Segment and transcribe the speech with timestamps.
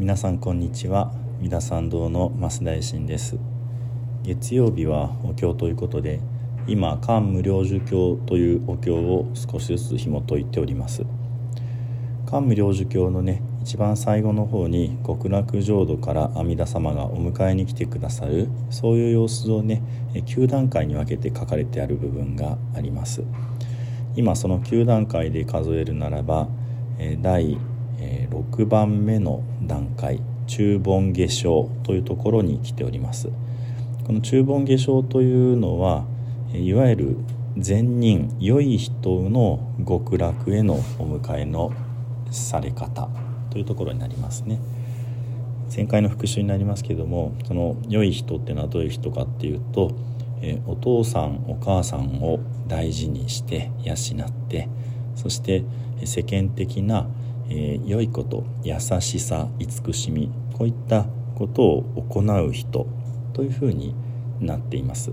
[0.00, 1.12] 皆さんこんにちは。
[1.42, 3.36] 三田参道の増大臣です。
[4.22, 6.20] 月曜日はお経ということで
[6.66, 11.04] 今漢無量寿経というお経を少しずつ紐解いております。
[12.24, 19.82] 漢無量寿経のね一番最後の方に極楽浄土から阿弥陀様がお迎えに来てくださるそういう様子をね
[20.14, 23.22] 9段階に分けて書かれてある部分があります。
[24.16, 26.48] 今その9段階で数えるならば
[27.20, 27.58] 第
[28.30, 33.28] 6番目の段階中盆下生というところに来ております。
[34.06, 36.04] この中盆下生というのは
[36.52, 37.16] いわゆる
[37.56, 41.72] 善人良い人の極楽へのお迎えの
[42.30, 43.08] され方
[43.50, 44.60] というところになりますね。
[45.74, 49.92] 前回の復習になりますけどもその良い人っていうのはどういう人かっていうと
[50.42, 54.68] えお父さんお母さんを大事にして養って
[55.14, 55.64] そして
[56.06, 57.06] 世間的な、
[57.50, 62.86] えー、良いこと優しさ慈しみこういったことを行う人
[63.32, 63.94] というふうに
[64.40, 65.12] なっています。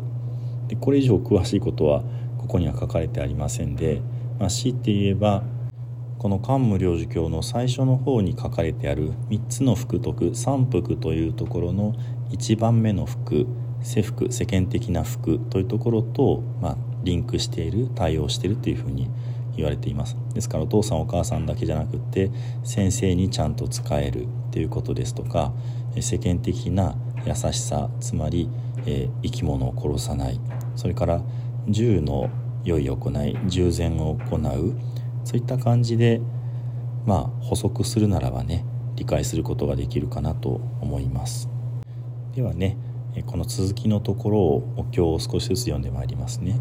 [0.67, 2.03] でこれ以上詳しいことは
[2.38, 4.02] ここには書かれてありませんで、
[4.39, 5.43] まあ、強いて言えば
[6.17, 11.93] この漢無量寿経の最初の方に書かれてある3つの福徳三福というところの
[12.31, 13.45] 1番目の福
[13.81, 19.09] 世福世間的な福というところと、まあ、リンクしている対応しているというふうに
[19.58, 20.16] 言われています。
[20.33, 22.31] ですからお父さんお母さんだけじゃなくって
[22.63, 25.52] 先生にちゃんと使えるということですとか
[25.99, 28.49] 世間的な優しさつまり、
[28.86, 30.39] えー、生き物を殺さない。
[30.75, 31.22] それから
[31.67, 32.30] 銃の
[32.64, 34.75] 良い行い従前を行う。
[35.23, 36.21] そういった感じで
[37.05, 38.64] まあ補足するならばね
[38.95, 41.49] 理解することができるかなと思います。
[42.36, 42.77] ではね
[43.25, 46.59] この続きのところをお経を少しずつ読んでまいりますね。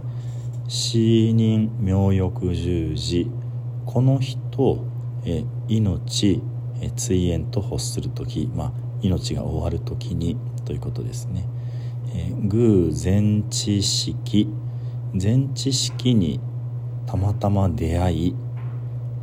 [0.69, 3.31] 死人妙欲十字
[3.85, 4.85] この人
[5.25, 6.43] え命
[6.81, 11.49] え追縁と欲する時、まあ、命が終わる時にということですね。
[12.15, 14.49] え偶前知識
[15.21, 16.41] 前知識に
[17.07, 18.37] たまたま出会い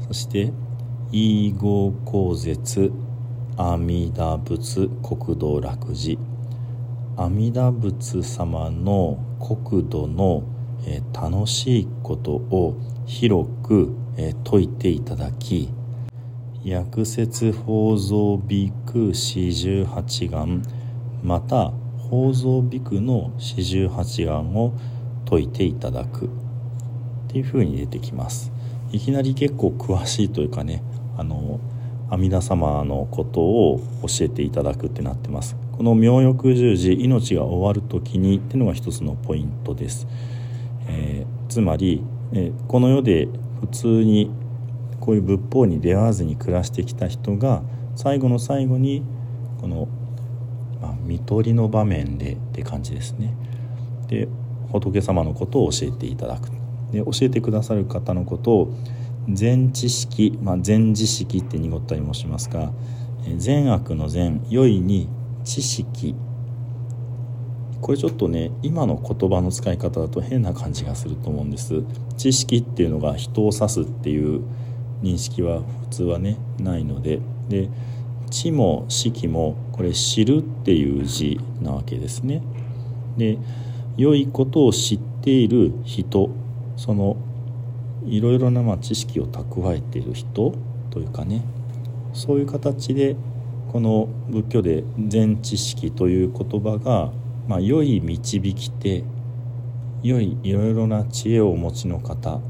[0.07, 0.51] そして
[1.11, 2.91] 異合口絶
[3.57, 6.19] 阿弥陀仏国土楽寺
[7.15, 10.43] 阿弥陀仏様の国土の、
[10.85, 15.69] えー、楽しいことを広く、えー、説いていただき
[16.63, 20.63] 薬説法蔵美句四十八願
[21.23, 24.73] また法蔵美句の四十八願を
[25.25, 26.29] 説いていただく。
[27.33, 28.51] っていうふうに出てきます。
[28.91, 30.83] いきなり結構詳しいというかね
[31.17, 31.59] あの
[32.11, 35.55] 阿弥陀様のことを教えていただくってなってます。
[35.71, 40.05] この妙欲十字命が終わる時にっていうのが一つのポイントです、
[40.87, 43.27] えー、つまり、えー、この世で
[43.61, 44.31] 普通に
[44.99, 47.63] こういう仏法に出会わずに暮らしてきた人が
[47.95, 49.03] 最後の最後に
[49.59, 49.87] この、
[50.81, 53.33] まあ、見取りの場面でって感じですね。
[54.07, 54.27] で
[54.71, 56.49] 仏様のことを教えていただく。
[56.91, 58.73] で教えてくださる方のことを
[59.29, 62.71] 善知識、まあ、善知識って濁ったりもしますが
[63.37, 65.09] 善悪の善良いに
[65.43, 66.15] 知識
[67.83, 71.83] これちょっとね今の言葉の使い方だと変な感じがすると思うんです。
[72.17, 74.41] 知識っていうのが人を指すっていう
[75.01, 77.19] 認識は普通はねないので。
[77.49, 77.69] で
[78.31, 82.41] 知も識もこれ知るっていう字なわけですね。
[83.17, 83.37] で
[83.97, 86.31] 良いことを知っている人
[86.77, 87.17] その
[88.05, 90.55] いろいろなま知識を蓄えている人
[90.89, 91.43] というかね。
[92.13, 93.17] そういう形で
[93.73, 97.11] この仏教で全知識という言葉が、
[97.47, 99.03] まあ、良い導き手
[100.01, 102.41] 良いいろいろな知恵をお持ちの方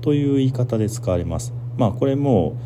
[0.00, 1.52] という言い方で使われます。
[1.76, 2.56] まあこれも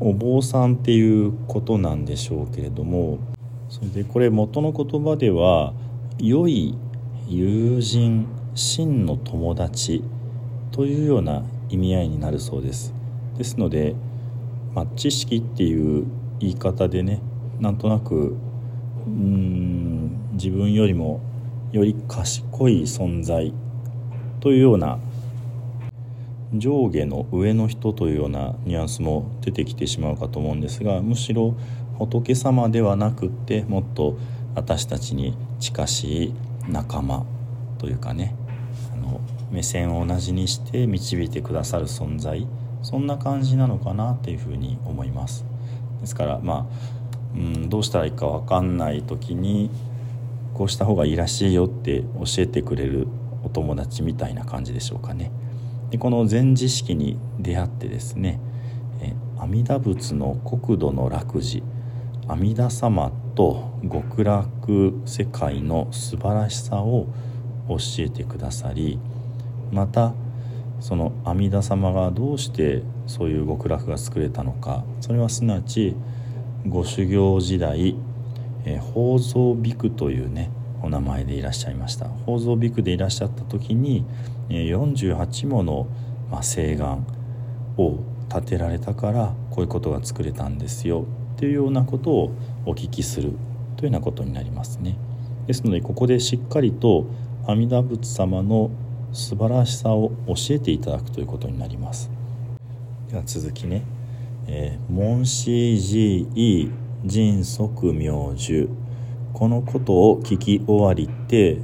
[0.00, 3.18] お坊さんっていうことなんでしょうけれども
[3.68, 5.74] それでこれ元の言葉では
[6.18, 6.76] 良い
[7.28, 10.04] 友人真の友達
[10.70, 12.94] というような意味合いになるそうです
[13.36, 13.94] ですので、
[14.74, 16.06] まあ、知識っていう
[16.38, 17.20] 言い方でね
[17.60, 18.36] なんとなく
[19.08, 21.20] うん自分よりも
[21.72, 23.52] より賢い存在
[24.40, 24.98] というような
[26.54, 31.54] 上下の上の人というようなニュアンスも出てきてしまうかと思うんですがむしろ
[31.98, 34.18] 仏様ではなくってもっと
[34.54, 36.34] 私たちに近しい
[36.68, 37.26] 仲間
[37.78, 38.34] というかね
[38.92, 39.20] あの
[39.50, 42.46] 目線を同じにして導いてくださる存在
[42.82, 45.44] そんな感じなのかなっていうふうに思います。
[46.00, 46.97] ですからまあ
[47.38, 49.70] うん、どうしたらいいか分かんない時に
[50.54, 53.06] こうした方がいいらしいよって教えてくれる
[53.44, 55.30] お友達みたいな感じでしょうかね。
[55.90, 58.40] でこの禅知識に出会ってですね
[59.00, 61.64] え阿弥陀仏の国土の楽寺
[62.26, 67.06] 阿弥陀様と極楽世界の素晴らしさを
[67.68, 68.98] 教えてくださり
[69.72, 70.12] また
[70.80, 75.96] その阿弥陀様がどうしてそういう極楽が作れたのかそれはすなわち
[76.66, 77.96] ご修行時代、
[78.64, 80.50] えー、宝蔵ビクというね
[80.82, 82.06] お名前でいらっしゃいました。
[82.06, 84.04] 宝蔵ビクでいらっしゃった時に、
[84.48, 85.86] え、48もの、
[86.30, 87.04] まあ、誓願
[87.76, 91.06] を立てられたからこういうことが作れたんですよ
[91.36, 92.32] っていうようなことを
[92.66, 93.32] お聞きする
[93.76, 94.96] というようなことになりますね。
[95.46, 97.06] ですのでここでしっかりと
[97.46, 98.70] 阿弥陀仏様の
[99.12, 102.10] 素晴らしさを教えていただくということになります。
[103.10, 103.82] では続きね
[104.50, 106.70] 「えー、門子寺医
[107.04, 108.70] 人即明寿」
[109.34, 111.58] このことを聞き終わりて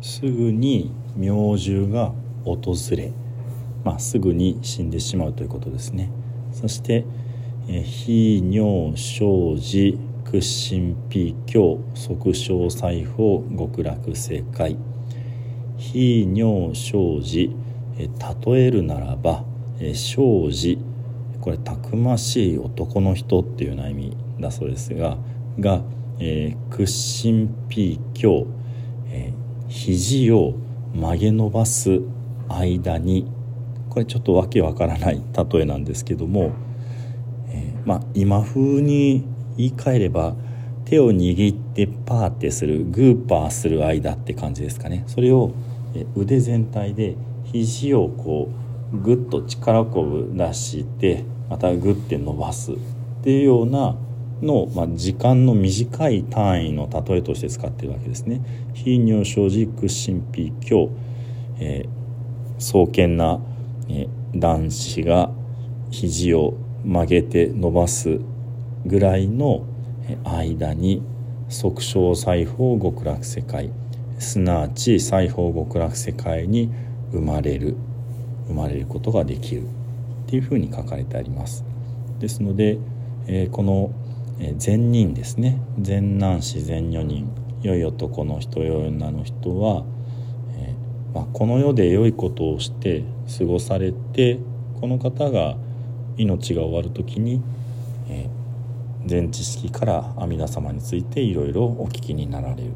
[0.00, 2.12] すぐに明寿が
[2.44, 3.12] 訪れ、
[3.84, 6.10] まあ、すぐに死んでしまうということですね。
[6.52, 7.04] そして
[7.68, 14.76] 「えー、非尿生児屈伸皮教即生裁縫極楽世界」
[15.76, 17.50] 非尿生児
[18.46, 19.44] 例えるならば
[19.80, 20.78] 生児
[21.42, 25.18] これたくましい男の人っていうような意味だそうですが
[25.60, 25.82] が、
[26.18, 28.46] えー、屈伸ピー強、
[29.10, 30.54] えー、肘を
[30.94, 32.00] 曲げ伸ばす
[32.48, 33.30] 間に
[33.90, 35.20] これちょっとわけわからない
[35.52, 36.52] 例えなんですけども、
[37.50, 39.26] えー、まあ今風に
[39.58, 40.34] 言い換えれば
[40.86, 45.04] 手を握ってパーってするグーパーする間って感じですかね。
[45.06, 45.52] それを
[46.16, 48.50] 腕全体で肘をこ
[48.94, 52.76] うグッと力こぶ出してまたグッて伸ばすっ
[53.22, 53.94] ていうような
[54.40, 58.40] の、まあ、時間の短い単位の例えとして使ってるわけですね。
[58.72, 60.88] 非尿症児屈伸皮強、
[61.60, 63.38] えー、壮健な、
[63.90, 65.30] えー、男子が
[65.90, 66.54] 肘を
[66.86, 68.18] 曲げて伸ばす
[68.86, 69.66] ぐらいの
[70.24, 71.02] 間に
[71.50, 73.70] 即生裁縫極楽世界
[74.18, 76.72] すなわち西方極楽世界に
[77.12, 77.76] 生まれる
[78.48, 79.64] 生まれることができる
[80.32, 81.62] っていうふうに書かれてあります。
[82.18, 82.78] ですので、
[83.26, 83.92] えー、この
[84.56, 85.60] 善人ですね。
[85.78, 87.30] 善男子善女人。
[87.60, 89.84] 良い男の人良い女の人は、
[90.56, 93.04] えー、まあ、この世で良いことをして
[93.38, 94.38] 過ごされて
[94.80, 95.56] この方が
[96.16, 97.42] 命が終わる時に、
[98.08, 102.72] えー、全知識から阿弥陀様についていろいろお聞きになられる。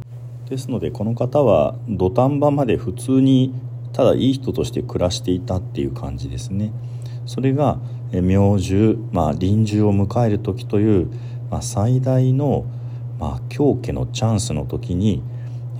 [0.50, 3.54] ですのでこの方は土壇場まで普通に
[3.94, 6.70] ただいい人として暮らしていたっていう感じですね。
[7.26, 7.78] それが
[8.12, 11.08] 明寿、まあ、臨終を迎える時という、
[11.50, 12.64] まあ、最大の、
[13.18, 15.22] まあ、狂気のチャンスの時に、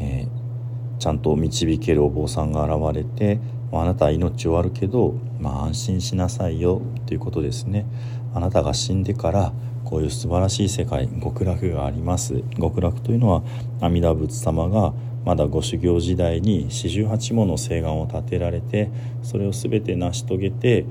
[0.01, 3.41] えー、ちゃんと導けるお坊さんが現れて
[3.73, 7.87] あなたは命終わるけど、まあ、安心しなさいよということですね。
[8.35, 9.53] あなたが死んでから
[9.85, 12.43] こういう素晴らしい世界極楽があります。
[12.61, 13.43] 極楽というのは
[13.81, 14.93] 阿弥陀仏様が
[15.25, 18.91] まだご修行時代に四十八もの誓願を立てられて
[19.23, 20.87] それを全て成し遂げて、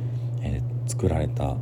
[0.86, 1.56] 作られた、ま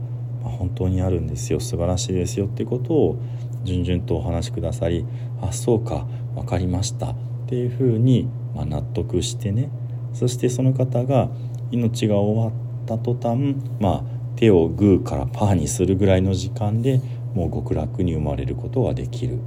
[0.46, 1.60] あ、本当にあるんですよ。
[1.60, 3.18] 素晴らしいですよっていうことを
[3.64, 5.06] 順々とお話しくださり
[5.42, 6.06] あそうか
[6.36, 7.16] 分かりましたっ
[7.48, 9.70] ていうふうに、まあ、納得してね。
[10.14, 11.30] そしてその方が
[11.72, 14.04] 命が終わった途端まあ
[14.36, 17.02] 手をグーからパーにするぐらいの時間で
[17.34, 19.40] もう極楽に生まれることができる。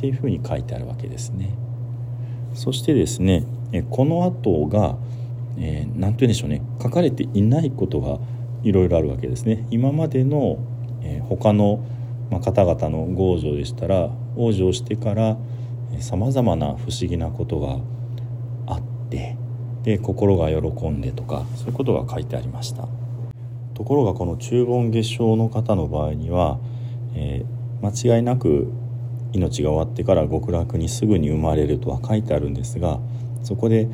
[0.00, 1.54] っていうふうに書いてあるわけですね。
[2.54, 3.44] そしてですね
[3.90, 4.96] この後が
[5.56, 6.62] 何、えー、て言うんでしょうね。
[6.82, 8.18] 書かれていないことが
[8.62, 9.66] いろいろあるわけですね。
[9.70, 10.58] 今までの、
[11.02, 11.84] えー、他の、
[12.30, 15.36] まあ、方々の豪女でしたら往生してから
[16.00, 17.78] さまざまな不思議なことが
[18.66, 19.36] あって
[19.82, 22.88] で心が喜んでとかそういうことが書いてありました。
[23.74, 26.58] ところがこの中盆月賞の方の場合には
[27.14, 28.70] えー、間違いなく
[29.32, 32.98] 命が終わってから極楽にすぐに生まれるとは書いてあるんですが
[33.42, 33.88] そこで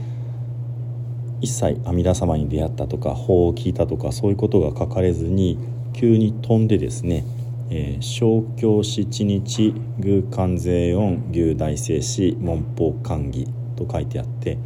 [1.46, 5.58] 一切阿弥陀様に出会ったとか法を聞いたとかそういうことが書かれずに
[5.92, 7.24] 急に飛んでですね
[7.70, 14.58] 「えー、小教七日偶関税音牛大聖師文法寛義」と書いてあって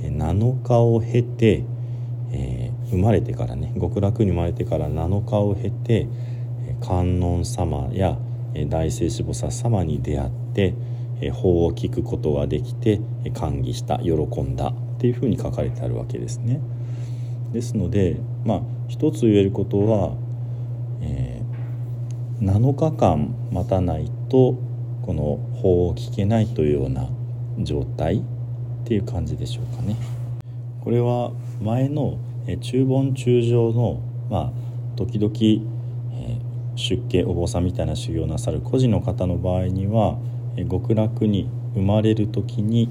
[0.00, 1.64] 7日を経て、
[2.30, 6.06] えー、生まれてからね極楽に生まれてから7日を経て
[6.80, 8.16] 観音様や
[8.68, 10.74] 大聖子菩薩様に出会って
[11.32, 13.00] 法を聞くことができて
[13.34, 14.72] 歓喜した喜んだ。
[14.98, 16.60] っていうふうに書かれてあるわけですね。
[17.52, 20.16] ですのでまあ一つ言えることは、
[21.00, 24.58] えー、7日間待たないと
[25.02, 27.08] この法を聞けないというような
[27.60, 28.22] 状態っ
[28.84, 29.94] ていう感じでしょうかね。
[30.82, 31.30] これは
[31.62, 32.18] 前の
[32.60, 34.52] 中盆中上のまあ
[34.96, 35.32] 時々
[36.74, 40.18] 出家お坊さんみたいな修行をなさる孤児の方の場合には
[40.68, 42.90] 極楽に生まれる時に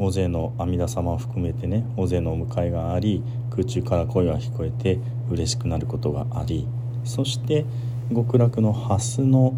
[0.00, 4.98] 大勢の阿弥陀様を含めてね大勢のお迎えがあり空中から声が聞こえて
[5.30, 6.66] 嬉しくなることがあり
[7.04, 7.66] そして
[8.10, 9.52] 極楽の蓮の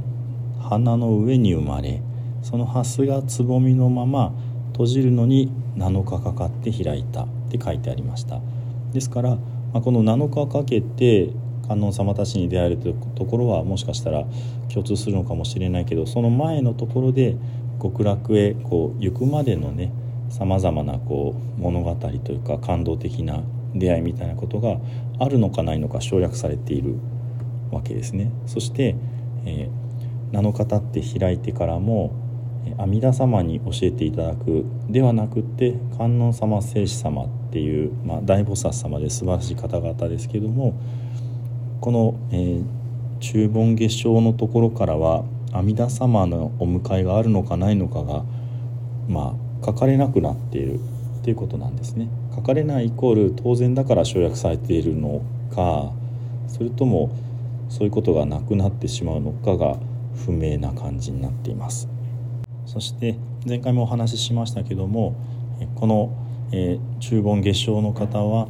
[0.61, 2.03] 花の上に生まれ
[2.43, 4.33] その蓮がつぼみのまま
[4.73, 8.41] 閉じるのに7日かかって開いたって書いてありました。
[8.93, 9.39] ですから、
[9.73, 11.31] ま、この7日かけて
[11.69, 14.25] 観音様たちに出会えるというところはもしかしたら
[14.73, 17.37] 共通するのかもしれないけどその前のところで
[17.81, 19.93] 極楽へこう行くまでのね
[20.33, 23.43] さまざまなこう物語というか感動的な
[23.75, 24.79] 出会いみたいなことが
[25.19, 26.97] あるのかないのか省略されている
[27.71, 28.31] わけですね。
[28.47, 28.97] そして、
[29.45, 32.15] えー、7日経って開いてからも
[32.79, 40.75] 阿弥陀様に教えていただくではなくって観音様聖子様っていう、まあ、大菩薩様で素晴らしい方々ですけども
[41.83, 42.65] この、えー、
[43.21, 48.25] 中盆月照のところからは阿弥陀様のお迎えがあるのかないのかが
[49.09, 50.81] まあ書かれなくなっている
[51.23, 52.09] っていうことなんですね。
[52.35, 55.23] 書かれないイコール当然だから省略されているの
[55.54, 55.92] か
[56.49, 57.11] それとも
[57.69, 59.76] そういうことがなくなってしまうのかが
[60.25, 61.88] 不明な感じになっています。
[62.66, 63.16] そして
[63.47, 65.14] 前回もお話ししましたけども
[65.75, 66.16] この、
[66.52, 68.49] えー、中盆月照の方は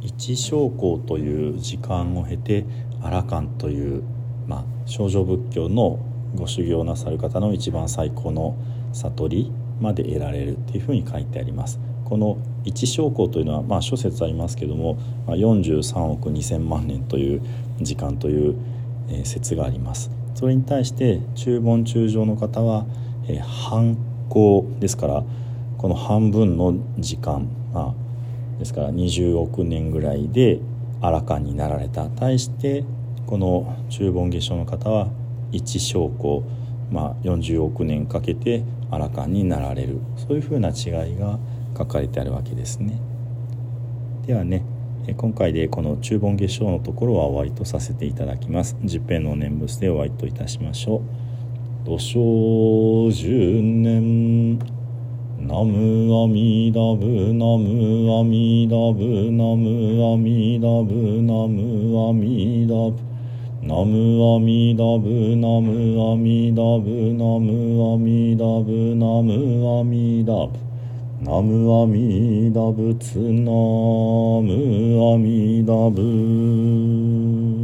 [0.00, 2.64] 一将校という時間を経て
[3.02, 4.02] アラカンという、
[4.46, 5.98] まあ、少女仏教の
[6.34, 8.56] ご修行なさる方の一番最高の
[8.92, 11.80] 悟りまで得られるっていうふうに書いてあります。
[12.04, 14.94] この一将校というのは、まあ、諸説ありますけども、
[15.26, 17.42] まあ、43億2,000万年という
[17.80, 18.56] 時間という、
[19.08, 20.10] えー、説があります。
[20.34, 22.86] それに対して中盆中将の方は
[23.28, 23.96] えー、半
[24.28, 25.24] 行ですから
[25.78, 30.60] この半分の時間、まあ、ですから20億年ぐらいで
[31.00, 32.84] アラカンになられた対して
[33.26, 35.08] この中盆月照の方は
[35.52, 36.42] 一証拠、
[36.90, 41.38] まあ、40億年かけてアラカンになられるそういうふうな違いが
[41.76, 43.00] 書かれてあるわけですね。
[44.26, 44.64] ではね
[45.16, 48.76] 今回でこの中盆月照のところは終わりとさせていただきます。
[48.82, 51.02] 十遍の念仏でお会いといたしましょう。
[51.86, 54.58] 土生十年
[55.38, 63.15] ナムアミダブナムアミダブナムアミダブナムアミダブ
[63.66, 70.52] ナムアミダブナムアミダブナムアミダブナムアミダブ
[71.20, 77.55] ナムアミダブツナムアミダブ。